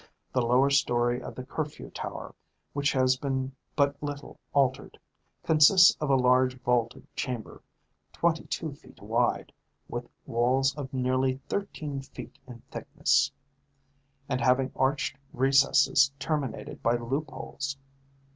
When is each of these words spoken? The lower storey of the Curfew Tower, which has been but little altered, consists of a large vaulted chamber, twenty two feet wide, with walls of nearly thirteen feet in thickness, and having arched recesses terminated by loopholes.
The 0.33 0.41
lower 0.41 0.71
storey 0.71 1.21
of 1.21 1.35
the 1.35 1.43
Curfew 1.45 1.91
Tower, 1.91 2.33
which 2.73 2.91
has 2.93 3.17
been 3.17 3.51
but 3.75 4.01
little 4.01 4.39
altered, 4.51 4.97
consists 5.43 5.95
of 6.01 6.09
a 6.09 6.15
large 6.15 6.59
vaulted 6.63 7.05
chamber, 7.15 7.61
twenty 8.11 8.45
two 8.47 8.73
feet 8.73 8.99
wide, 8.99 9.53
with 9.87 10.09
walls 10.25 10.73
of 10.75 10.91
nearly 10.91 11.35
thirteen 11.47 12.01
feet 12.01 12.39
in 12.47 12.61
thickness, 12.71 13.31
and 14.27 14.41
having 14.41 14.71
arched 14.75 15.17
recesses 15.33 16.11
terminated 16.17 16.81
by 16.81 16.95
loopholes. 16.97 17.77